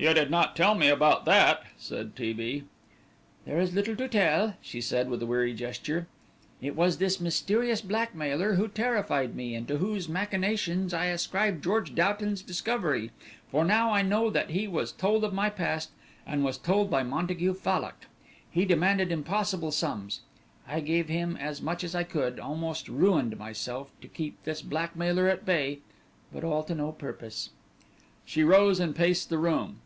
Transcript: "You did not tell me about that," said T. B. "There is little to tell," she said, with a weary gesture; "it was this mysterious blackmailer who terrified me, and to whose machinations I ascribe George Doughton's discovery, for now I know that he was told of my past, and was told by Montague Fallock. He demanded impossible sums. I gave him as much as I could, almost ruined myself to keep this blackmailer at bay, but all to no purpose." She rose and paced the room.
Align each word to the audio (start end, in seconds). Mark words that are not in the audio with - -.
"You 0.00 0.14
did 0.14 0.30
not 0.30 0.56
tell 0.56 0.74
me 0.74 0.88
about 0.88 1.26
that," 1.26 1.62
said 1.76 2.16
T. 2.16 2.32
B. 2.32 2.64
"There 3.44 3.60
is 3.60 3.74
little 3.74 3.94
to 3.96 4.08
tell," 4.08 4.54
she 4.62 4.80
said, 4.80 5.10
with 5.10 5.20
a 5.22 5.26
weary 5.26 5.52
gesture; 5.52 6.06
"it 6.62 6.74
was 6.74 6.96
this 6.96 7.20
mysterious 7.20 7.82
blackmailer 7.82 8.54
who 8.54 8.66
terrified 8.66 9.34
me, 9.36 9.54
and 9.54 9.68
to 9.68 9.76
whose 9.76 10.08
machinations 10.08 10.94
I 10.94 11.04
ascribe 11.10 11.62
George 11.62 11.94
Doughton's 11.94 12.40
discovery, 12.40 13.10
for 13.50 13.62
now 13.62 13.92
I 13.92 14.00
know 14.00 14.30
that 14.30 14.48
he 14.48 14.66
was 14.66 14.90
told 14.90 15.22
of 15.22 15.34
my 15.34 15.50
past, 15.50 15.90
and 16.26 16.42
was 16.42 16.56
told 16.56 16.90
by 16.90 17.02
Montague 17.02 17.52
Fallock. 17.52 18.06
He 18.50 18.64
demanded 18.64 19.12
impossible 19.12 19.70
sums. 19.70 20.22
I 20.66 20.80
gave 20.80 21.10
him 21.10 21.36
as 21.36 21.60
much 21.60 21.84
as 21.84 21.94
I 21.94 22.04
could, 22.04 22.40
almost 22.40 22.88
ruined 22.88 23.38
myself 23.38 23.92
to 24.00 24.08
keep 24.08 24.42
this 24.44 24.62
blackmailer 24.62 25.28
at 25.28 25.44
bay, 25.44 25.80
but 26.32 26.42
all 26.42 26.62
to 26.62 26.74
no 26.74 26.90
purpose." 26.90 27.50
She 28.24 28.42
rose 28.42 28.80
and 28.80 28.96
paced 28.96 29.28
the 29.28 29.36
room. 29.36 29.82